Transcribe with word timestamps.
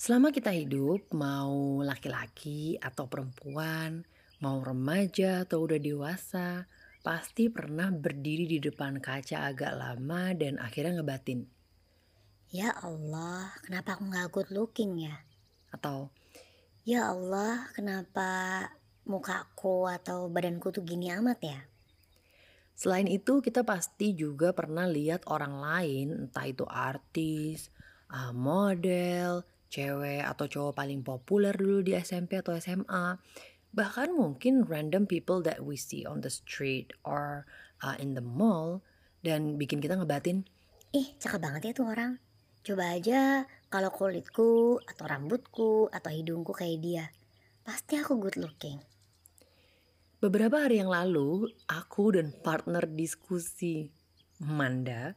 Selama 0.00 0.32
kita 0.32 0.48
hidup, 0.56 1.12
mau 1.12 1.84
laki-laki 1.84 2.80
atau 2.80 3.04
perempuan, 3.04 4.00
mau 4.40 4.56
remaja 4.64 5.44
atau 5.44 5.68
udah 5.68 5.76
dewasa, 5.76 6.64
pasti 7.04 7.52
pernah 7.52 7.92
berdiri 7.92 8.48
di 8.48 8.64
depan 8.64 8.96
kaca 8.96 9.52
agak 9.52 9.76
lama 9.76 10.32
dan 10.32 10.56
akhirnya 10.56 10.96
ngebatin. 10.96 11.44
Ya 12.48 12.72
Allah, 12.80 13.52
kenapa 13.60 14.00
aku 14.00 14.08
nggak 14.08 14.28
good 14.32 14.48
looking 14.56 15.04
ya? 15.04 15.20
Atau, 15.68 16.08
Ya 16.88 17.12
Allah, 17.12 17.68
kenapa 17.76 18.64
mukaku 19.04 19.84
atau 19.84 20.32
badanku 20.32 20.72
tuh 20.72 20.80
gini 20.80 21.12
amat 21.12 21.40
ya? 21.44 21.60
selain 22.72 23.04
itu 23.04 23.44
kita 23.44 23.60
pasti 23.68 24.16
juga 24.16 24.56
pernah 24.56 24.88
lihat 24.88 25.28
orang 25.28 25.60
lain, 25.60 26.06
entah 26.24 26.48
itu 26.48 26.64
artis, 26.64 27.68
ah, 28.08 28.32
model, 28.32 29.44
cewek 29.70 30.26
atau 30.26 30.50
cowok 30.50 30.74
paling 30.76 31.00
populer 31.06 31.54
dulu 31.54 31.80
di 31.80 31.94
SMP 31.94 32.42
atau 32.42 32.58
SMA. 32.58 33.16
Bahkan 33.70 34.12
mungkin 34.12 34.66
random 34.66 35.06
people 35.06 35.40
that 35.46 35.62
we 35.62 35.78
see 35.78 36.02
on 36.02 36.20
the 36.20 36.28
street 36.28 36.90
or 37.06 37.46
uh, 37.86 37.94
in 38.02 38.18
the 38.18 38.24
mall 38.24 38.82
dan 39.22 39.56
bikin 39.56 39.78
kita 39.78 39.94
ngebatin, 39.94 40.42
Ih, 40.90 41.14
cakep 41.22 41.38
banget 41.38 41.70
ya 41.70 41.72
tuh 41.72 41.86
orang. 41.86 42.18
Coba 42.66 42.98
aja 42.98 43.46
kalau 43.70 43.94
kulitku 43.94 44.82
atau 44.82 45.04
rambutku 45.06 45.86
atau 45.86 46.10
hidungku 46.10 46.50
kayak 46.50 46.78
dia. 46.82 47.04
Pasti 47.62 47.94
aku 47.94 48.18
good 48.18 48.34
looking. 48.34 48.82
Beberapa 50.20 50.66
hari 50.66 50.82
yang 50.82 50.92
lalu, 50.92 51.48
aku 51.70 52.12
dan 52.12 52.34
partner 52.44 52.84
diskusi 52.84 53.88
Manda, 54.42 55.16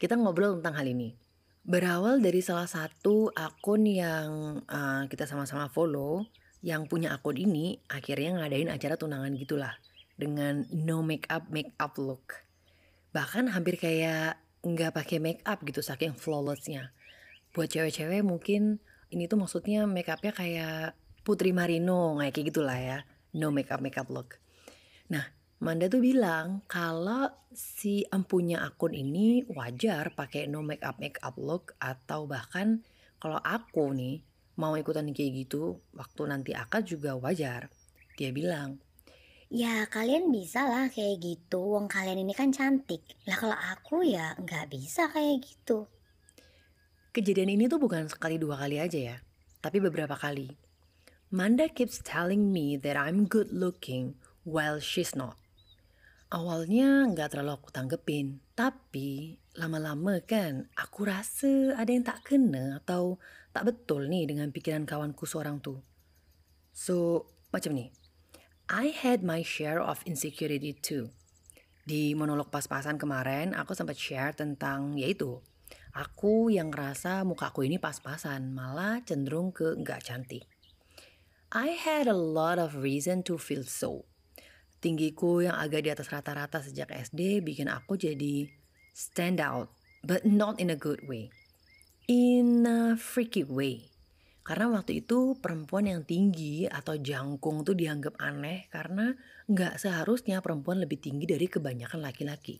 kita 0.00 0.18
ngobrol 0.18 0.58
tentang 0.58 0.82
hal 0.82 0.86
ini. 0.90 1.21
Berawal 1.62 2.18
dari 2.18 2.42
salah 2.42 2.66
satu 2.66 3.30
akun 3.38 3.86
yang 3.86 4.58
uh, 4.66 5.06
kita 5.06 5.30
sama-sama 5.30 5.70
follow, 5.70 6.26
yang 6.58 6.90
punya 6.90 7.14
akun 7.14 7.38
ini 7.38 7.78
akhirnya 7.86 8.42
ngadain 8.42 8.66
acara 8.66 8.98
tunangan 8.98 9.30
gitulah 9.38 9.70
dengan 10.18 10.66
no 10.74 11.06
make 11.06 11.30
up 11.30 11.46
make 11.54 11.70
up 11.78 11.94
look. 12.02 12.42
Bahkan 13.14 13.54
hampir 13.54 13.78
kayak 13.78 14.42
nggak 14.66 14.90
pakai 14.90 15.22
make 15.22 15.42
up 15.46 15.62
gitu 15.62 15.86
saking 15.86 16.18
flawlessnya. 16.18 16.90
Buat 17.54 17.78
cewek-cewek 17.78 18.26
mungkin 18.26 18.82
ini 19.14 19.30
tuh 19.30 19.38
maksudnya 19.38 19.86
make 19.86 20.10
upnya 20.10 20.34
kayak 20.34 20.98
Putri 21.22 21.54
Marino 21.54 22.18
kayak 22.18 22.34
gitulah 22.42 22.74
ya 22.74 22.98
no 23.38 23.54
makeup 23.54 23.78
makeup 23.78 24.10
look. 24.10 24.42
Nah, 25.14 25.30
Manda 25.62 25.86
tuh 25.86 26.02
bilang 26.02 26.66
kalau 26.66 27.30
si 27.54 28.02
empunya 28.10 28.66
akun 28.66 28.98
ini 28.98 29.46
wajar 29.46 30.10
pakai 30.10 30.50
no 30.50 30.58
makeup 30.58 30.98
makeup 30.98 31.38
look 31.38 31.78
atau 31.78 32.26
bahkan 32.26 32.82
kalau 33.22 33.38
aku 33.38 33.94
nih 33.94 34.26
mau 34.58 34.74
ikutan 34.74 35.06
kayak 35.14 35.46
gitu 35.46 35.78
waktu 35.94 36.22
nanti 36.26 36.50
akad 36.50 36.82
juga 36.90 37.14
wajar. 37.14 37.70
Dia 38.18 38.34
bilang, 38.34 38.82
Ya 39.54 39.86
kalian 39.86 40.34
bisa 40.34 40.66
lah 40.66 40.90
kayak 40.90 41.22
gitu. 41.22 41.78
Wong 41.78 41.86
kalian 41.86 42.26
ini 42.26 42.34
kan 42.34 42.50
cantik. 42.50 43.06
Lah 43.30 43.38
kalau 43.38 43.54
aku 43.54 44.02
ya 44.02 44.34
nggak 44.42 44.66
bisa 44.66 45.14
kayak 45.14 45.46
gitu. 45.46 45.86
kejadian 47.12 47.52
ini 47.52 47.68
tuh 47.68 47.76
bukan 47.76 48.08
sekali 48.08 48.40
dua 48.40 48.56
kali 48.56 48.80
aja 48.80 48.96
ya, 48.96 49.16
tapi 49.60 49.78
beberapa 49.78 50.16
kali. 50.16 50.56
Manda 51.28 51.68
keeps 51.68 52.00
telling 52.00 52.50
me 52.50 52.80
that 52.80 52.96
I'm 52.96 53.28
good 53.28 53.52
looking 53.52 54.16
while 54.48 54.80
she's 54.80 55.12
not. 55.12 55.41
Awalnya 56.32 57.12
nggak 57.12 57.36
terlalu 57.36 57.60
aku 57.60 57.68
tanggepin, 57.68 58.40
tapi 58.56 59.36
lama-lama 59.52 60.16
kan 60.24 60.64
aku 60.72 61.04
rasa 61.04 61.76
ada 61.76 61.92
yang 61.92 62.08
tak 62.08 62.24
kena 62.24 62.80
atau 62.80 63.20
tak 63.52 63.68
betul 63.68 64.08
nih 64.08 64.24
dengan 64.32 64.48
pikiran 64.48 64.88
kawanku 64.88 65.28
seorang 65.28 65.60
tuh. 65.60 65.84
So, 66.72 67.28
macam 67.52 67.76
ni. 67.76 67.92
I 68.64 68.96
had 68.96 69.20
my 69.20 69.44
share 69.44 69.76
of 69.76 70.00
insecurity 70.08 70.72
too. 70.72 71.12
Di 71.84 72.16
monolog 72.16 72.48
pas-pasan 72.48 72.96
kemarin, 72.96 73.52
aku 73.52 73.76
sempat 73.76 74.00
share 74.00 74.32
tentang 74.32 74.96
yaitu 74.96 75.36
aku 75.92 76.48
yang 76.48 76.72
ngerasa 76.72 77.28
muka 77.28 77.52
aku 77.52 77.68
ini 77.68 77.76
pas-pasan, 77.76 78.56
malah 78.56 79.04
cenderung 79.04 79.52
ke 79.52 79.76
nggak 79.76 80.00
cantik. 80.08 80.48
I 81.52 81.76
had 81.76 82.08
a 82.08 82.16
lot 82.16 82.56
of 82.56 82.80
reason 82.80 83.20
to 83.28 83.36
feel 83.36 83.68
so. 83.68 84.08
Tinggiku 84.82 85.46
yang 85.46 85.54
agak 85.54 85.86
di 85.86 85.94
atas 85.94 86.10
rata-rata 86.10 86.58
sejak 86.58 86.90
SD 86.90 87.38
bikin 87.46 87.70
aku 87.70 87.94
jadi 87.94 88.50
stand 88.90 89.38
out, 89.38 89.70
but 90.02 90.26
not 90.26 90.58
in 90.58 90.74
a 90.74 90.78
good 90.78 91.06
way. 91.06 91.30
In 92.10 92.66
a 92.66 92.98
freaky 92.98 93.46
way. 93.46 93.94
Karena 94.42 94.74
waktu 94.74 95.06
itu 95.06 95.38
perempuan 95.38 95.86
yang 95.86 96.02
tinggi 96.02 96.66
atau 96.66 96.98
jangkung 96.98 97.62
tuh 97.62 97.78
dianggap 97.78 98.18
aneh 98.18 98.66
karena 98.74 99.14
nggak 99.46 99.78
seharusnya 99.78 100.42
perempuan 100.42 100.82
lebih 100.82 100.98
tinggi 100.98 101.30
dari 101.30 101.46
kebanyakan 101.46 102.02
laki-laki. 102.02 102.58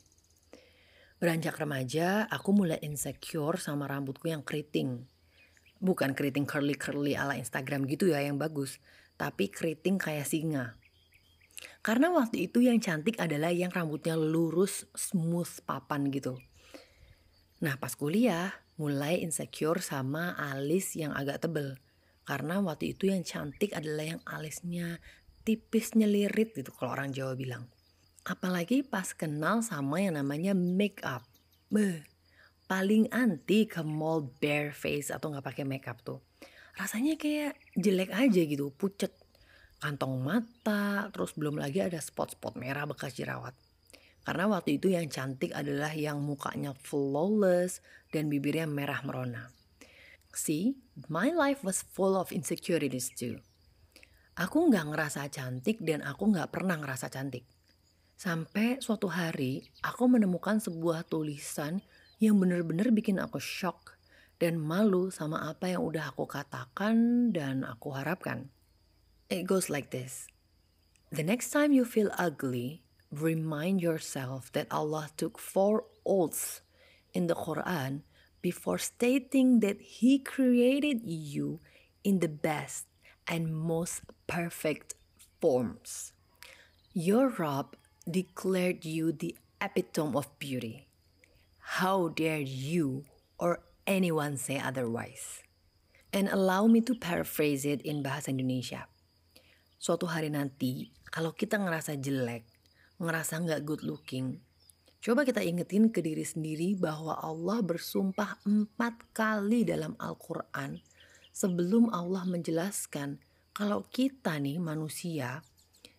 Beranjak 1.19 1.59
remaja, 1.59 2.31
aku 2.31 2.55
mulai 2.55 2.79
insecure 2.87 3.59
sama 3.59 3.91
rambutku 3.91 4.31
yang 4.31 4.47
keriting. 4.47 5.11
Bukan 5.83 6.15
keriting 6.15 6.47
curly-curly 6.47 7.19
ala 7.19 7.35
Instagram 7.35 7.83
gitu 7.91 8.15
ya 8.15 8.23
yang 8.23 8.39
bagus, 8.39 8.79
tapi 9.19 9.51
keriting 9.51 9.99
kayak 9.99 10.27
singa. 10.27 10.79
Karena 11.81 12.11
waktu 12.15 12.47
itu 12.51 12.63
yang 12.63 12.79
cantik 12.79 13.19
adalah 13.19 13.51
yang 13.51 13.71
rambutnya 13.75 14.15
lurus, 14.15 14.87
smooth, 14.95 15.51
papan 15.67 16.09
gitu. 16.15 16.39
Nah 17.63 17.79
pas 17.79 17.95
kuliah, 17.95 18.51
mulai 18.79 19.23
insecure 19.23 19.79
sama 19.79 20.35
alis 20.35 20.99
yang 20.99 21.15
agak 21.15 21.47
tebel. 21.47 21.79
Karena 22.23 22.63
waktu 22.63 22.95
itu 22.95 23.11
yang 23.11 23.27
cantik 23.27 23.75
adalah 23.75 24.17
yang 24.17 24.23
alisnya 24.27 25.03
tipis 25.43 25.95
nyelirit 25.99 26.55
gitu 26.55 26.71
kalau 26.75 26.95
orang 26.95 27.11
Jawa 27.11 27.35
bilang. 27.35 27.67
Apalagi 28.23 28.87
pas 28.87 29.11
kenal 29.11 29.67
sama 29.67 29.99
yang 29.99 30.15
namanya 30.15 30.55
make 30.55 31.03
up. 31.03 31.27
Beh, 31.67 32.07
paling 32.71 33.11
anti 33.11 33.67
ke 33.67 33.83
mall 33.83 34.23
bare 34.39 34.71
face 34.71 35.11
atau 35.11 35.35
nggak 35.35 35.43
pakai 35.43 35.65
make 35.67 35.91
up 35.91 35.99
tuh. 36.07 36.23
Rasanya 36.79 37.19
kayak 37.19 37.59
jelek 37.75 38.15
aja 38.15 38.43
gitu, 38.47 38.71
pucet. 38.73 39.13
Kantong 39.83 40.23
mata, 40.23 41.11
terus 41.11 41.35
belum 41.35 41.59
lagi 41.59 41.83
ada 41.83 41.99
spot-spot 41.99 42.55
merah 42.55 42.87
bekas 42.87 43.19
jerawat. 43.19 43.51
Karena 44.23 44.47
waktu 44.47 44.79
itu 44.79 44.95
yang 44.95 45.11
cantik 45.11 45.51
adalah 45.51 45.91
yang 45.91 46.23
mukanya 46.23 46.71
flawless 46.79 47.83
dan 48.15 48.31
bibirnya 48.31 48.71
merah 48.71 49.03
merona. 49.03 49.51
See, 50.31 50.79
my 51.11 51.35
life 51.35 51.67
was 51.67 51.83
full 51.83 52.15
of 52.15 52.31
insecurities 52.31 53.11
too. 53.11 53.43
Aku 54.39 54.71
nggak 54.71 54.95
ngerasa 54.95 55.27
cantik 55.35 55.83
dan 55.83 56.07
aku 56.07 56.31
nggak 56.31 56.55
pernah 56.55 56.79
ngerasa 56.79 57.11
cantik. 57.11 57.43
Sampai 58.15 58.79
suatu 58.79 59.11
hari 59.11 59.67
aku 59.83 60.07
menemukan 60.07 60.63
sebuah 60.63 61.11
tulisan 61.11 61.83
yang 62.23 62.39
bener-bener 62.39 62.95
bikin 62.95 63.19
aku 63.19 63.43
shock 63.43 63.99
dan 64.39 64.63
malu 64.63 65.11
sama 65.11 65.43
apa 65.51 65.75
yang 65.75 65.83
udah 65.83 66.15
aku 66.15 66.31
katakan 66.31 67.29
dan 67.35 67.67
aku 67.67 67.91
harapkan. 67.91 68.47
It 69.33 69.49
goes 69.49 69.73
like 69.73 69.89
this. 69.89 70.29
The 71.09 71.25
next 71.25 71.57
time 71.57 71.73
you 71.73 71.89
feel 71.89 72.13
ugly, 72.21 72.85
remind 73.09 73.81
yourself 73.81 74.53
that 74.53 74.69
Allah 74.69 75.09
took 75.17 75.41
four 75.41 75.89
oaths 76.05 76.61
in 77.17 77.33
the 77.33 77.35
Quran 77.35 78.05
before 78.45 78.77
stating 78.77 79.61
that 79.65 79.81
He 79.81 80.21
created 80.21 81.09
you 81.09 81.65
in 82.05 82.21
the 82.21 82.29
best 82.29 82.85
and 83.25 83.57
most 83.57 84.05
perfect 84.29 85.01
forms. 85.41 86.13
Your 86.93 87.33
Rob 87.33 87.73
declared 88.05 88.85
you 88.85 89.17
the 89.17 89.35
epitome 89.65 90.13
of 90.13 90.29
beauty. 90.39 90.89
How 91.81 92.13
dare 92.13 92.45
you 92.45 93.09
or 93.41 93.65
anyone 93.87 94.37
say 94.37 94.61
otherwise? 94.61 95.41
And 96.13 96.29
allow 96.29 96.69
me 96.69 96.85
to 96.85 96.93
paraphrase 96.93 97.65
it 97.65 97.81
in 97.81 98.05
bahasa 98.05 98.29
Indonesia. 98.29 98.93
Suatu 99.83 100.07
hari 100.07 100.31
nanti, 100.31 100.95
kalau 101.11 101.35
kita 101.35 101.59
ngerasa 101.59 101.99
jelek, 101.99 102.47
ngerasa 103.03 103.43
nggak 103.43 103.67
good 103.67 103.83
looking, 103.83 104.39
coba 105.03 105.27
kita 105.27 105.43
ingetin 105.43 105.91
ke 105.91 105.99
diri 105.99 106.23
sendiri 106.23 106.79
bahwa 106.79 107.19
Allah 107.19 107.59
bersumpah 107.67 108.39
empat 108.47 109.11
kali 109.11 109.67
dalam 109.67 109.99
Al-Quran 109.99 110.79
sebelum 111.35 111.91
Allah 111.91 112.23
menjelaskan 112.31 113.19
kalau 113.51 113.83
kita 113.91 114.39
nih 114.39 114.63
manusia 114.63 115.43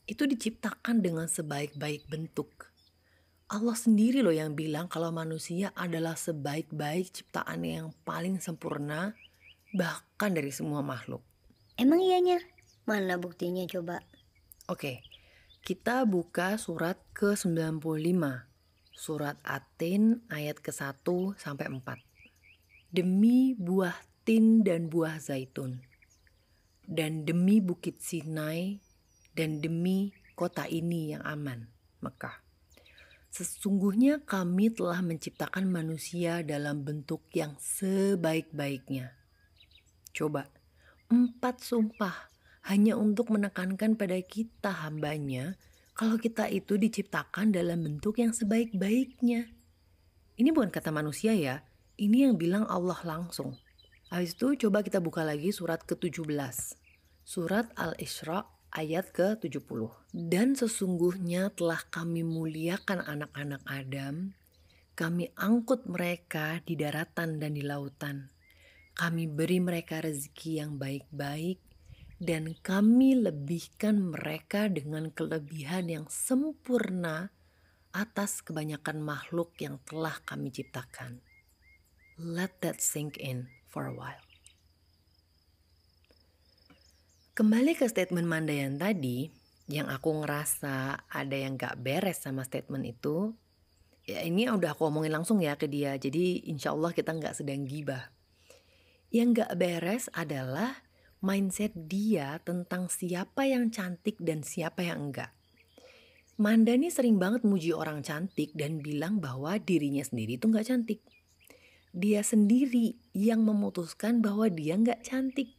itu 0.07 0.31
diciptakan 0.31 1.03
dengan 1.03 1.27
sebaik-baik 1.27 2.07
bentuk. 2.07 2.71
Allah 3.51 3.75
sendiri 3.75 4.23
loh 4.23 4.31
yang 4.31 4.55
bilang 4.55 4.87
kalau 4.87 5.11
manusia 5.11 5.75
adalah 5.75 6.15
sebaik-baik 6.15 7.11
ciptaan 7.11 7.67
yang 7.67 7.91
paling 8.07 8.39
sempurna 8.39 9.11
bahkan 9.75 10.31
dari 10.31 10.55
semua 10.55 10.79
makhluk. 10.79 11.19
Emang 11.75 11.99
iyanya? 11.99 12.52
Mana 12.83 13.15
buktinya 13.15 13.63
coba? 13.63 14.03
Oke, 14.67 14.99
kita 15.63 16.03
buka 16.03 16.59
surat 16.59 16.99
ke-95. 17.15 18.19
Surat 18.91 19.39
Atin 19.47 20.19
ayat 20.27 20.59
ke-1 20.59 21.07
sampai 21.39 21.71
4. 21.71 21.79
Demi 22.91 23.55
buah 23.55 23.95
tin 24.27 24.67
dan 24.67 24.91
buah 24.91 25.15
zaitun. 25.23 25.79
Dan 26.83 27.23
demi 27.23 27.63
bukit 27.63 28.03
Sinai 28.03 28.83
dan 29.31 29.63
demi 29.63 30.11
kota 30.35 30.67
ini 30.67 31.15
yang 31.15 31.23
aman, 31.23 31.71
Mekah. 32.03 32.43
Sesungguhnya 33.31 34.27
kami 34.27 34.75
telah 34.75 34.99
menciptakan 34.99 35.71
manusia 35.71 36.43
dalam 36.43 36.83
bentuk 36.83 37.23
yang 37.31 37.55
sebaik-baiknya. 37.63 39.15
Coba, 40.11 40.51
empat 41.07 41.63
sumpah 41.63 42.32
hanya 42.63 42.95
untuk 42.95 43.27
menekankan 43.31 43.99
pada 43.99 44.15
kita 44.23 44.71
hambanya 44.87 45.59
kalau 45.93 46.17
kita 46.17 46.49
itu 46.49 46.79
diciptakan 46.79 47.53
dalam 47.53 47.85
bentuk 47.85 48.17
yang 48.17 48.33
sebaik-baiknya. 48.33 49.51
Ini 50.33 50.49
bukan 50.49 50.73
kata 50.73 50.89
manusia 50.89 51.37
ya, 51.37 51.61
ini 52.01 52.25
yang 52.25 52.39
bilang 52.39 52.65
Allah 52.65 52.97
langsung. 53.05 53.53
Habis 54.09 54.33
itu 54.33 54.67
coba 54.67 54.81
kita 54.81 54.97
buka 54.97 55.21
lagi 55.21 55.53
surat 55.53 55.85
ke-17. 55.85 56.33
Surat 57.21 57.69
Al-Isra 57.77 58.45
ayat 58.73 59.13
ke-70. 59.13 59.93
Dan 60.09 60.57
sesungguhnya 60.57 61.53
telah 61.53 61.81
kami 61.93 62.25
muliakan 62.25 63.05
anak-anak 63.05 63.61
Adam, 63.69 64.33
kami 64.97 65.29
angkut 65.37 65.85
mereka 65.85 66.61
di 66.65 66.73
daratan 66.73 67.37
dan 67.37 67.53
di 67.53 67.61
lautan. 67.61 68.33
Kami 68.93 69.25
beri 69.25 69.61
mereka 69.61 70.01
rezeki 70.01 70.51
yang 70.61 70.77
baik-baik 70.77 71.72
dan 72.23 72.55
kami 72.63 73.19
lebihkan 73.19 73.99
mereka 73.99 74.71
dengan 74.71 75.11
kelebihan 75.11 75.91
yang 75.91 76.05
sempurna 76.07 77.35
atas 77.91 78.39
kebanyakan 78.39 79.03
makhluk 79.03 79.51
yang 79.59 79.75
telah 79.83 80.15
kami 80.23 80.47
ciptakan. 80.49 81.19
Let 82.15 82.63
that 82.63 82.79
sink 82.79 83.19
in 83.19 83.51
for 83.67 83.91
a 83.91 83.93
while. 83.93 84.23
Kembali 87.35 87.75
ke 87.75 87.89
statement 87.91 88.29
Mandayan 88.29 88.79
tadi, 88.79 89.27
yang 89.67 89.91
aku 89.91 90.23
ngerasa 90.23 91.03
ada 91.09 91.35
yang 91.35 91.59
gak 91.59 91.81
beres 91.81 92.23
sama 92.23 92.45
statement 92.45 92.85
itu, 92.87 93.33
ya 94.05 94.21
ini 94.23 94.47
udah 94.47 94.77
aku 94.77 94.87
omongin 94.87 95.11
langsung 95.11 95.41
ya 95.41 95.57
ke 95.57 95.65
dia, 95.65 95.97
jadi 95.97 96.45
insya 96.45 96.71
Allah 96.71 96.93
kita 96.93 97.11
gak 97.17 97.35
sedang 97.35 97.65
gibah. 97.65 98.13
Yang 99.09 99.43
gak 99.43 99.51
beres 99.57 100.05
adalah 100.13 100.82
mindset 101.23 101.71
dia 101.73 102.43
tentang 102.43 102.91
siapa 102.91 103.47
yang 103.47 103.71
cantik 103.71 104.19
dan 104.19 104.43
siapa 104.43 104.83
yang 104.83 105.09
enggak. 105.09 105.31
Manda 106.35 106.75
nih 106.75 106.91
sering 106.91 107.17
banget 107.17 107.47
muji 107.47 107.71
orang 107.71 108.03
cantik 108.03 108.51
dan 108.51 108.83
bilang 108.83 109.23
bahwa 109.23 109.55
dirinya 109.57 110.03
sendiri 110.03 110.35
tuh 110.35 110.51
gak 110.51 110.67
cantik 110.67 110.99
dia 111.93 112.25
sendiri 112.25 112.97
yang 113.13 113.45
memutuskan 113.45 114.17
bahwa 114.17 114.49
dia 114.49 114.73
nggak 114.73 115.05
cantik. 115.05 115.53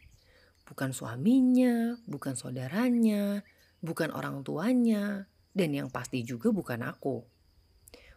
Bukan 0.67 0.91
suaminya, 0.91 1.95
bukan 2.11 2.35
saudaranya, 2.35 3.47
bukan 3.79 4.11
orang 4.11 4.43
tuanya, 4.43 5.31
dan 5.55 5.71
yang 5.71 5.95
pasti 5.95 6.27
juga 6.27 6.51
bukan 6.51 6.83
aku. 6.83 7.23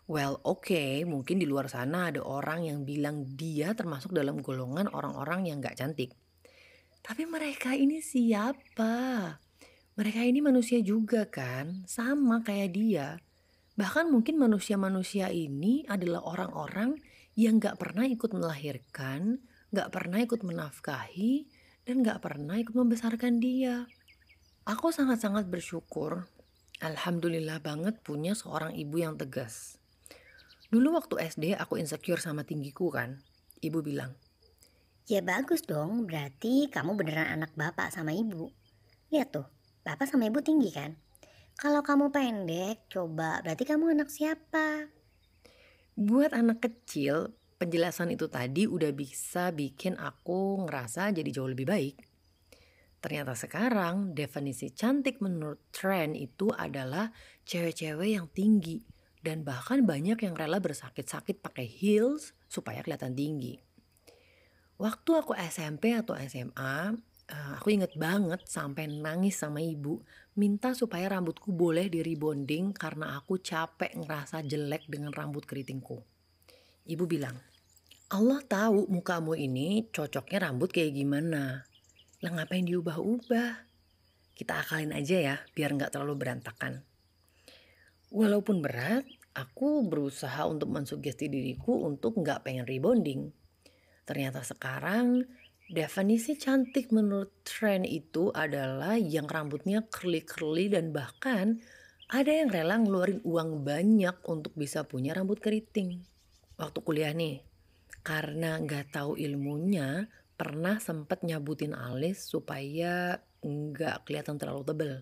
Well, 0.10 0.42
oke, 0.42 0.66
okay, 0.66 1.06
mungkin 1.06 1.38
di 1.38 1.46
luar 1.46 1.70
sana 1.70 2.10
ada 2.10 2.26
orang 2.26 2.66
yang 2.66 2.90
bilang 2.90 3.38
dia 3.38 3.78
termasuk 3.78 4.18
dalam 4.18 4.42
golongan 4.42 4.90
orang-orang 4.90 5.54
yang 5.54 5.62
nggak 5.62 5.78
cantik. 5.78 6.18
Tapi 7.08 7.24
mereka 7.24 7.72
ini 7.72 8.04
siapa? 8.04 8.92
Mereka 9.96 10.28
ini 10.28 10.44
manusia 10.44 10.84
juga 10.84 11.24
kan, 11.24 11.88
sama 11.88 12.44
kayak 12.44 12.76
dia. 12.76 13.24
Bahkan 13.80 14.12
mungkin 14.12 14.36
manusia-manusia 14.36 15.32
ini 15.32 15.88
adalah 15.88 16.20
orang-orang 16.28 17.00
yang 17.40 17.64
gak 17.64 17.80
pernah 17.80 18.04
ikut 18.04 18.36
melahirkan, 18.36 19.40
gak 19.72 19.88
pernah 19.96 20.20
ikut 20.20 20.44
menafkahi, 20.44 21.48
dan 21.88 22.04
gak 22.04 22.20
pernah 22.20 22.60
ikut 22.60 22.76
membesarkan 22.76 23.40
dia. 23.40 23.88
Aku 24.68 24.92
sangat-sangat 24.92 25.48
bersyukur, 25.48 26.28
alhamdulillah 26.84 27.64
banget 27.64 28.04
punya 28.04 28.36
seorang 28.36 28.76
ibu 28.76 29.00
yang 29.00 29.16
tegas. 29.16 29.80
Dulu 30.68 31.00
waktu 31.00 31.24
SD 31.24 31.56
aku 31.56 31.80
insecure 31.80 32.20
sama 32.20 32.44
tinggiku 32.44 32.92
kan, 32.92 33.24
ibu 33.64 33.80
bilang, 33.80 34.12
Ya 35.08 35.24
bagus 35.24 35.64
dong, 35.64 36.04
berarti 36.04 36.68
kamu 36.68 37.00
beneran 37.00 37.40
anak 37.40 37.56
bapak 37.56 37.96
sama 37.96 38.12
ibu. 38.12 38.52
Lihat 39.08 39.32
tuh, 39.32 39.48
bapak 39.88 40.04
sama 40.04 40.28
ibu 40.28 40.44
tinggi 40.44 40.68
kan? 40.68 41.00
Kalau 41.56 41.80
kamu 41.80 42.12
pendek, 42.12 42.92
coba 42.92 43.40
berarti 43.40 43.64
kamu 43.64 43.96
anak 43.96 44.12
siapa? 44.12 44.92
Buat 45.96 46.36
anak 46.36 46.60
kecil, 46.60 47.32
penjelasan 47.56 48.12
itu 48.12 48.28
tadi 48.28 48.68
udah 48.68 48.92
bisa 48.92 49.56
bikin 49.56 49.96
aku 49.96 50.68
ngerasa 50.68 51.16
jadi 51.16 51.32
jauh 51.32 51.48
lebih 51.48 51.72
baik. 51.72 52.04
Ternyata 53.00 53.32
sekarang 53.32 54.12
definisi 54.12 54.76
cantik 54.76 55.24
menurut 55.24 55.72
tren 55.72 56.20
itu 56.20 56.52
adalah 56.52 57.16
cewek-cewek 57.48 58.12
yang 58.12 58.28
tinggi 58.36 58.84
dan 59.24 59.48
bahkan 59.48 59.88
banyak 59.88 60.20
yang 60.20 60.36
rela 60.36 60.60
bersakit-sakit 60.60 61.40
pakai 61.40 61.64
heels 61.64 62.36
supaya 62.52 62.84
kelihatan 62.84 63.16
tinggi. 63.16 63.67
Waktu 64.78 65.10
aku 65.18 65.34
SMP 65.34 65.98
atau 65.98 66.14
SMA, 66.14 66.94
eh, 67.34 67.52
aku 67.58 67.74
inget 67.74 67.98
banget 67.98 68.46
sampai 68.46 68.86
nangis 68.86 69.42
sama 69.42 69.58
ibu 69.58 70.06
minta 70.38 70.78
supaya 70.78 71.10
rambutku 71.10 71.50
boleh 71.50 71.90
di 71.90 72.06
rebonding 72.06 72.78
karena 72.78 73.18
aku 73.18 73.42
capek 73.42 73.98
ngerasa 73.98 74.46
jelek 74.46 74.86
dengan 74.86 75.10
rambut 75.10 75.50
keritingku. 75.50 76.06
Ibu 76.86 77.10
bilang, 77.10 77.34
Allah 78.14 78.40
tahu 78.46 78.86
mukamu 78.88 79.34
ini 79.34 79.90
cocoknya 79.90 80.46
rambut 80.46 80.70
kayak 80.70 80.94
gimana. 80.94 81.66
Lah 82.22 82.32
ngapain 82.38 82.64
diubah-ubah? 82.64 83.66
Kita 84.38 84.62
akalin 84.62 84.94
aja 84.94 85.18
ya 85.18 85.36
biar 85.58 85.74
nggak 85.74 85.98
terlalu 85.98 86.22
berantakan. 86.22 86.86
Walaupun 88.14 88.62
berat, 88.62 89.10
aku 89.34 89.90
berusaha 89.90 90.46
untuk 90.46 90.70
mensugesti 90.70 91.28
diriku 91.28 91.82
untuk 91.82 92.22
nggak 92.22 92.46
pengen 92.46 92.70
rebonding. 92.70 93.34
Ternyata 94.08 94.40
sekarang 94.42 95.28
Definisi 95.68 96.40
cantik 96.40 96.96
menurut 96.96 97.44
tren 97.44 97.84
itu 97.84 98.32
adalah 98.32 98.96
yang 98.96 99.28
rambutnya 99.28 99.84
curly-curly 99.84 100.72
dan 100.72 100.96
bahkan 100.96 101.60
ada 102.08 102.32
yang 102.32 102.48
rela 102.48 102.80
ngeluarin 102.80 103.20
uang 103.28 103.68
banyak 103.68 104.16
untuk 104.32 104.56
bisa 104.56 104.88
punya 104.88 105.12
rambut 105.12 105.44
keriting. 105.44 106.08
Waktu 106.56 106.80
kuliah 106.88 107.12
nih, 107.12 107.44
karena 108.00 108.56
nggak 108.64 108.96
tahu 108.96 109.20
ilmunya, 109.20 110.08
pernah 110.40 110.80
sempet 110.80 111.28
nyabutin 111.28 111.76
alis 111.76 112.32
supaya 112.32 113.20
nggak 113.44 114.08
kelihatan 114.08 114.40
terlalu 114.40 114.64
tebel. 114.64 114.94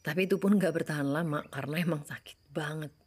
Tapi 0.00 0.24
itu 0.24 0.40
pun 0.40 0.56
nggak 0.56 0.72
bertahan 0.80 1.12
lama 1.12 1.44
karena 1.52 1.76
emang 1.76 2.08
sakit 2.08 2.40
banget. 2.48 3.03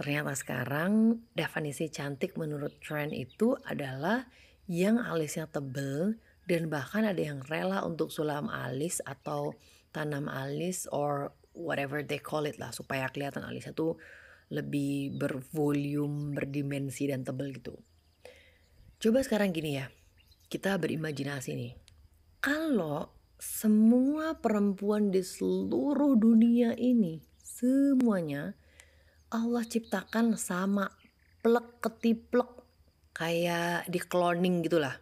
Ternyata 0.00 0.32
sekarang 0.32 1.20
definisi 1.36 1.92
cantik 1.92 2.40
menurut 2.40 2.80
tren 2.80 3.12
itu 3.12 3.52
adalah 3.68 4.24
yang 4.64 4.96
alisnya 4.96 5.44
tebel 5.44 6.16
dan 6.48 6.72
bahkan 6.72 7.04
ada 7.04 7.20
yang 7.20 7.44
rela 7.44 7.84
untuk 7.84 8.08
sulam 8.08 8.48
alis 8.48 9.04
atau 9.04 9.52
tanam 9.92 10.24
alis 10.24 10.88
or 10.88 11.36
whatever 11.52 12.00
they 12.00 12.16
call 12.16 12.48
it 12.48 12.56
lah 12.56 12.72
supaya 12.72 13.12
kelihatan 13.12 13.44
alisnya 13.44 13.76
tuh 13.76 14.00
lebih 14.48 15.20
bervolume, 15.20 16.32
berdimensi 16.32 17.04
dan 17.12 17.20
tebel 17.20 17.52
gitu. 17.60 17.76
Coba 19.04 19.20
sekarang 19.20 19.52
gini 19.52 19.84
ya, 19.84 19.92
kita 20.48 20.80
berimajinasi 20.80 21.50
nih. 21.60 21.72
Kalau 22.40 23.12
semua 23.36 24.40
perempuan 24.40 25.12
di 25.12 25.20
seluruh 25.20 26.16
dunia 26.16 26.72
ini, 26.72 27.20
semuanya 27.44 28.56
Allah 29.30 29.62
ciptakan 29.62 30.34
sama 30.34 30.90
plek 31.38 31.78
ketiplek 31.78 32.50
kayak 33.14 33.86
di 33.86 34.02
cloning 34.02 34.66
gitulah. 34.66 34.98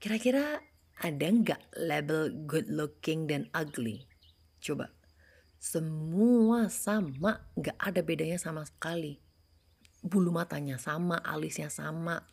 Kira-kira 0.00 0.64
ada 1.04 1.26
nggak 1.28 1.76
label 1.76 2.32
good 2.48 2.72
looking 2.72 3.28
dan 3.28 3.52
ugly? 3.52 4.08
Coba. 4.64 4.88
Semua 5.60 6.72
sama, 6.72 7.52
nggak 7.52 7.76
ada 7.76 8.00
bedanya 8.00 8.40
sama 8.40 8.64
sekali. 8.64 9.20
Bulu 10.00 10.32
matanya 10.32 10.80
sama, 10.80 11.20
alisnya 11.20 11.68
sama, 11.68 12.24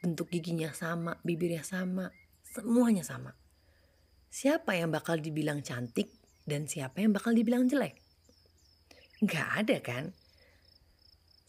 bentuk 0.00 0.32
giginya 0.32 0.72
sama, 0.72 1.20
bibirnya 1.20 1.60
sama, 1.60 2.08
semuanya 2.40 3.04
sama. 3.04 3.36
Siapa 4.32 4.80
yang 4.80 4.88
bakal 4.88 5.20
dibilang 5.20 5.60
cantik 5.60 6.08
dan 6.48 6.64
siapa 6.64 7.04
yang 7.04 7.12
bakal 7.12 7.36
dibilang 7.36 7.68
jelek? 7.68 8.00
Nggak 9.20 9.48
ada 9.60 9.76
kan? 9.84 10.04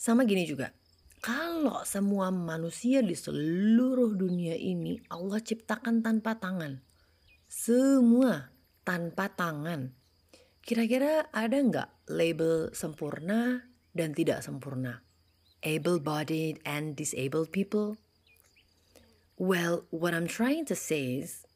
Sama 0.05 0.21
gini 0.21 0.45
juga, 0.45 0.69
kalau 1.17 1.81
semua 1.81 2.29
manusia 2.29 3.01
di 3.01 3.17
seluruh 3.17 4.13
dunia 4.13 4.53
ini 4.53 5.01
Allah 5.09 5.41
ciptakan 5.41 6.05
tanpa 6.05 6.38
tangan. 6.38 6.77
Semua 7.50 8.53
tanpa 8.85 9.33
tangan. 9.33 9.97
Kira-kira 10.62 11.25
ada 11.33 11.57
nggak 11.57 12.05
label 12.13 12.69
sempurna 12.77 13.65
dan 13.97 14.13
tidak 14.13 14.45
sempurna? 14.45 15.01
Able-bodied 15.65 16.62
and 16.69 16.93
disabled 16.93 17.50
people? 17.50 17.97
Well, 19.41 19.89
what 19.89 20.13
I'm 20.13 20.29
trying 20.29 20.69
to 20.69 20.77
say 20.77 21.17
is, 21.17 21.50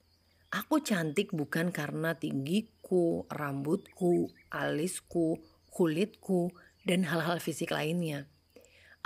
aku 0.50 0.82
cantik 0.82 1.38
bukan 1.38 1.70
karena 1.70 2.18
tinggiku, 2.18 3.30
rambutku, 3.30 4.34
alisku, 4.50 5.38
kulitku, 5.70 6.50
dan 6.82 7.06
hal-hal 7.06 7.38
fisik 7.38 7.70
lainnya. 7.70 8.26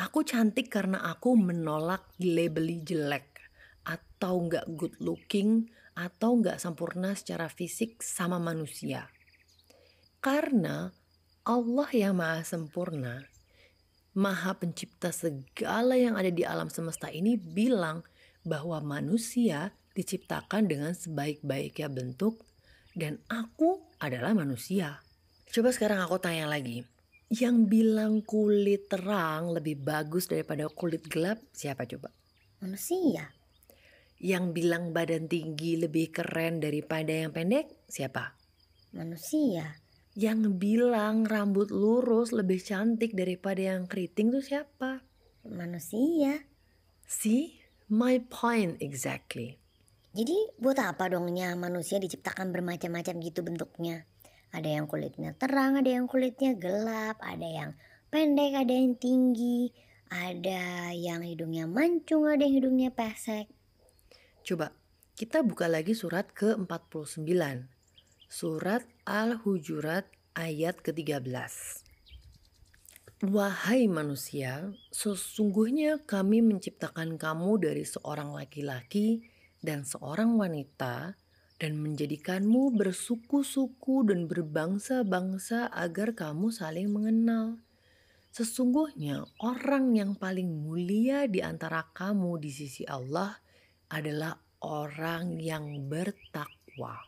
Aku 0.03 0.27
cantik 0.27 0.67
karena 0.67 1.00
aku 1.00 1.39
menolak 1.39 2.12
dilabeli 2.19 2.83
jelek 2.83 3.39
atau 3.88 4.43
nggak 4.43 4.67
good 4.75 5.00
looking 5.00 5.72
atau 5.95 6.43
nggak 6.43 6.60
sempurna 6.60 7.15
secara 7.15 7.48
fisik 7.48 8.03
sama 8.03 8.36
manusia. 8.36 9.07
Karena 10.19 10.91
Allah 11.48 11.89
yang 11.95 12.19
maha 12.19 12.43
sempurna, 12.43 13.24
maha 14.12 14.60
pencipta 14.60 15.15
segala 15.15 15.95
yang 15.95 16.19
ada 16.19 16.31
di 16.36 16.43
alam 16.43 16.67
semesta 16.67 17.07
ini 17.07 17.39
bilang 17.39 18.03
bahwa 18.43 18.83
manusia 18.83 19.72
diciptakan 19.95 20.67
dengan 20.67 20.91
sebaik-baiknya 20.91 21.88
bentuk 21.88 22.43
dan 22.91 23.24
aku 23.31 23.79
adalah 24.03 24.36
manusia. 24.36 25.00
Coba 25.48 25.72
sekarang 25.72 26.03
aku 26.03 26.19
tanya 26.19 26.51
lagi. 26.51 26.83
Yang 27.33 27.57
bilang 27.65 28.21
kulit 28.21 28.93
terang 28.93 29.57
lebih 29.57 29.81
bagus 29.81 30.29
daripada 30.29 30.69
kulit 30.69 31.09
gelap 31.09 31.41
siapa 31.49 31.89
coba? 31.89 32.13
Manusia. 32.61 33.25
Yang 34.21 34.45
bilang 34.53 34.93
badan 34.93 35.25
tinggi 35.25 35.81
lebih 35.81 36.13
keren 36.13 36.61
daripada 36.61 37.09
yang 37.09 37.33
pendek 37.33 37.89
siapa? 37.89 38.37
Manusia. 38.93 39.81
Yang 40.13 40.61
bilang 40.61 41.25
rambut 41.25 41.73
lurus 41.73 42.37
lebih 42.37 42.61
cantik 42.61 43.17
daripada 43.17 43.65
yang 43.65 43.89
keriting 43.89 44.29
tuh 44.29 44.45
siapa? 44.45 45.01
Manusia. 45.41 46.37
See, 47.09 47.57
my 47.89 48.21
point 48.29 48.77
exactly. 48.77 49.57
Jadi 50.13 50.53
buat 50.61 50.77
apa 50.77 51.09
dongnya 51.09 51.57
manusia 51.57 51.97
diciptakan 51.97 52.53
bermacam-macam 52.53 53.15
gitu 53.25 53.41
bentuknya? 53.41 54.05
Ada 54.53 54.69
yang 54.79 54.86
kulitnya 54.86 55.33
terang, 55.33 55.81
ada 55.81 55.89
yang 55.89 56.05
kulitnya 56.05 56.53
gelap, 56.53 57.17
ada 57.19 57.43
yang 57.43 57.72
pendek, 58.13 58.53
ada 58.53 58.69
yang 58.69 58.93
tinggi, 58.93 59.74
ada 60.13 60.93
yang 60.93 61.25
hidungnya 61.25 61.65
mancung, 61.65 62.29
ada 62.29 62.45
yang 62.45 62.62
hidungnya 62.62 62.93
pesek. 62.93 63.50
Coba 64.45 64.77
kita 65.17 65.41
buka 65.41 65.65
lagi 65.65 65.98
surat 65.98 66.29
ke-49. 66.38 67.25
Surat 68.29 68.86
Al-Hujurat 69.10 70.05
ayat 70.38 70.81
ke-13. 70.86 71.25
Wahai 73.24 73.88
manusia, 73.88 74.75
sesungguhnya 74.91 76.03
kami 76.03 76.43
menciptakan 76.43 77.15
kamu 77.15 77.62
dari 77.62 77.88
seorang 77.88 78.36
laki-laki 78.36 79.24
dan 79.63 79.88
seorang 79.88 80.36
wanita 80.36 81.15
dan 81.63 81.79
menjadikanmu 81.79 82.75
bersuku-suku 82.75 84.03
dan 84.03 84.27
berbangsa-bangsa 84.27 85.72
agar 85.72 86.12
kamu 86.12 86.51
saling 86.51 86.91
mengenal. 86.91 87.63
Sesungguhnya 88.36 89.24
orang 89.39 89.96
yang 89.96 90.12
paling 90.20 90.51
mulia 90.51 91.24
di 91.24 91.39
antara 91.39 91.88
kamu 91.96 92.36
di 92.43 92.51
sisi 92.51 92.84
Allah 92.84 93.39
adalah 93.88 94.36
orang 94.60 95.39
yang 95.39 95.88
bertakwa. 95.88 97.00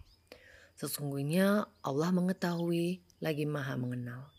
Sesungguhnya 0.80 1.68
Allah 1.84 2.16
mengetahui 2.16 3.04
lagi 3.20 3.44
maha 3.44 3.76
mengenal. 3.76 4.32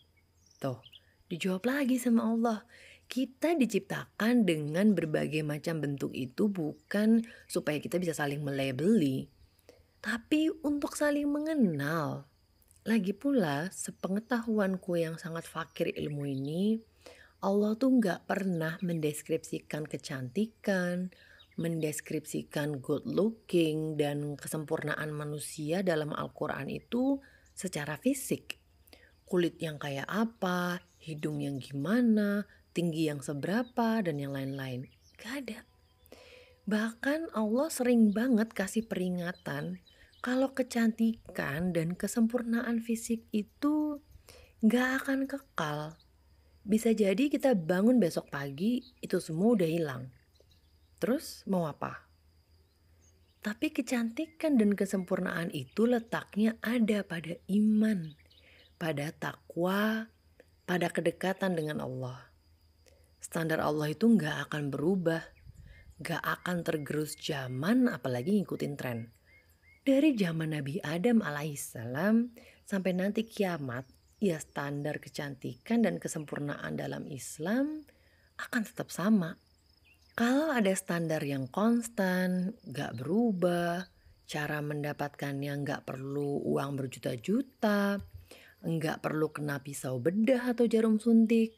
Tuh, 0.57 0.81
dijawab 1.29 1.61
lagi 1.61 2.01
sama 2.01 2.25
Allah. 2.25 2.65
Kita 3.05 3.53
diciptakan 3.53 4.49
dengan 4.49 4.97
berbagai 4.97 5.45
macam 5.45 5.77
bentuk 5.77 6.09
itu 6.17 6.49
bukan 6.49 7.21
supaya 7.45 7.77
kita 7.77 8.01
bisa 8.01 8.17
saling 8.17 8.41
melabeli, 8.41 9.29
tapi 10.01 10.49
untuk 10.63 10.93
saling 10.93 11.27
mengenal. 11.27 12.29
Lagi 12.87 13.11
pula, 13.11 13.67
sepengetahuanku 13.67 14.95
yang 14.95 15.19
sangat 15.19 15.43
fakir 15.43 15.91
ilmu 15.91 16.23
ini, 16.23 16.79
Allah 17.43 17.75
tuh 17.75 17.99
nggak 17.99 18.25
pernah 18.25 18.79
mendeskripsikan 18.79 19.85
kecantikan, 19.85 21.11
mendeskripsikan 21.59 22.79
good 22.79 23.05
looking 23.05 23.99
dan 23.99 24.39
kesempurnaan 24.39 25.13
manusia 25.13 25.83
dalam 25.83 26.15
Al-Quran 26.15 26.71
itu 26.71 27.19
secara 27.51 27.97
fisik. 27.99 28.57
Kulit 29.27 29.59
yang 29.59 29.75
kayak 29.75 30.07
apa, 30.07 30.79
hidung 31.03 31.43
yang 31.43 31.59
gimana, 31.59 32.47
tinggi 32.71 33.11
yang 33.11 33.19
seberapa, 33.19 33.99
dan 33.99 34.15
yang 34.17 34.31
lain-lain. 34.31 34.87
Gak 35.19 35.33
ada. 35.43 35.76
Bahkan 36.67 37.31
Allah 37.31 37.71
sering 37.71 38.11
banget 38.11 38.51
kasih 38.51 38.91
peringatan 38.91 39.79
kalau 40.19 40.51
kecantikan 40.51 41.71
dan 41.71 41.95
kesempurnaan 41.95 42.83
fisik 42.83 43.23
itu 43.31 44.03
gak 44.59 44.99
akan 44.99 45.31
kekal. 45.31 45.95
Bisa 46.67 46.91
jadi 46.91 47.31
kita 47.31 47.55
bangun 47.55 48.03
besok 48.03 48.27
pagi 48.27 48.83
itu 48.99 49.15
semua 49.23 49.55
udah 49.55 49.63
hilang. 49.63 50.11
Terus 50.99 51.47
mau 51.47 51.71
apa? 51.71 52.03
Tapi 53.39 53.71
kecantikan 53.71 54.59
dan 54.59 54.75
kesempurnaan 54.75 55.55
itu 55.55 55.87
letaknya 55.87 56.59
ada 56.59 56.99
pada 57.07 57.39
iman, 57.47 58.11
pada 58.75 59.15
takwa, 59.15 60.11
pada 60.67 60.91
kedekatan 60.91 61.55
dengan 61.55 61.79
Allah. 61.79 62.27
Standar 63.23 63.63
Allah 63.63 63.87
itu 63.95 64.03
nggak 64.03 64.51
akan 64.51 64.67
berubah, 64.67 65.36
nggak 65.97 66.23
akan 66.23 66.57
tergerus 66.61 67.17
zaman 67.17 67.89
apalagi 67.89 68.37
ngikutin 68.37 68.73
tren. 68.77 69.09
Dari 69.81 70.13
zaman 70.13 70.51
Nabi 70.51 70.83
Adam 70.83 71.23
alaihissalam 71.23 72.35
sampai 72.67 72.91
nanti 72.91 73.23
kiamat, 73.23 73.87
ya 74.19 74.37
standar 74.37 74.99
kecantikan 74.99 75.81
dan 75.81 75.97
kesempurnaan 75.97 76.75
dalam 76.75 77.07
Islam 77.07 77.87
akan 78.37 78.61
tetap 78.67 78.91
sama. 78.93 79.39
Kalau 80.17 80.49
ada 80.49 80.73
standar 80.73 81.21
yang 81.21 81.45
konstan, 81.47 82.57
gak 82.65 82.97
berubah, 82.97 83.85
cara 84.25 84.59
mendapatkannya 84.65 85.53
gak 85.61 85.85
perlu 85.85 86.41
uang 86.41 86.73
berjuta-juta, 86.73 88.01
nggak 88.65 88.97
perlu 89.05 89.29
kena 89.29 89.61
pisau 89.61 90.01
bedah 90.01 90.51
atau 90.51 90.65
jarum 90.65 90.97
suntik, 90.97 91.53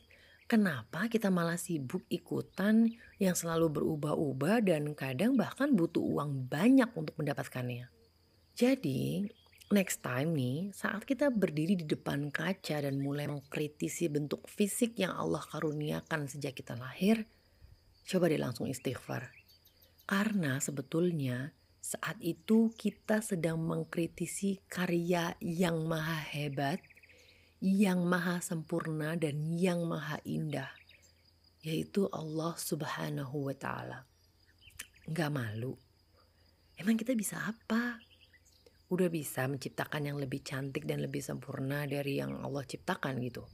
kenapa 0.49 1.05
kita 1.05 1.29
malah 1.29 1.61
sibuk 1.61 2.01
ikutan 2.09 2.89
yang 3.21 3.37
selalu 3.37 3.69
berubah-ubah 3.69 4.65
dan 4.65 4.97
kadang 4.97 5.37
bahkan 5.37 5.77
butuh 5.77 6.01
uang 6.01 6.49
banyak 6.49 6.89
untuk 6.97 7.13
mendapatkannya? 7.21 7.85
Jadi, 8.57 9.29
next 9.69 10.01
time 10.01 10.33
nih, 10.33 10.73
saat 10.73 11.05
kita 11.05 11.29
berdiri 11.29 11.77
di 11.77 11.85
depan 11.85 12.33
kaca 12.33 12.81
dan 12.81 12.97
mulai 12.97 13.29
mengkritisi 13.29 14.09
bentuk 14.09 14.49
fisik 14.49 14.97
yang 14.97 15.13
Allah 15.13 15.45
karuniakan 15.45 16.25
sejak 16.25 16.57
kita 16.57 16.73
lahir, 16.73 17.29
coba 18.09 18.25
deh 18.27 18.41
langsung 18.41 18.65
istighfar. 18.65 19.29
Karena 20.09 20.57
sebetulnya 20.57 21.53
saat 21.77 22.17
itu 22.25 22.73
kita 22.73 23.21
sedang 23.21 23.61
mengkritisi 23.61 24.65
karya 24.65 25.37
yang 25.37 25.85
maha 25.85 26.17
hebat, 26.33 26.81
yang 27.59 28.07
maha 28.07 28.39
sempurna 28.39 29.19
dan 29.19 29.55
yang 29.55 29.83
maha 29.83 30.19
indah, 30.23 30.71
yaitu 31.63 32.07
Allah 32.11 32.55
Subhanahu 32.55 33.51
wa 33.51 33.55
taala. 33.55 34.07
Gak 35.09 35.31
malu. 35.31 35.75
Emang 36.79 36.95
kita 36.95 37.11
bisa 37.15 37.43
apa? 37.43 37.99
udah 38.89 39.05
bisa 39.05 39.45
menciptakan 39.45 40.09
yang 40.09 40.17
lebih 40.17 40.41
cantik 40.41 40.89
dan 40.89 41.05
lebih 41.05 41.21
sempurna 41.21 41.85
dari 41.85 42.17
yang 42.17 42.41
Allah 42.41 42.65
ciptakan 42.65 43.21
gitu. 43.21 43.45